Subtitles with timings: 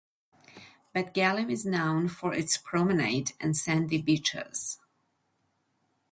[0.95, 4.79] Bat Galim is known for its promenade and sandy beaches.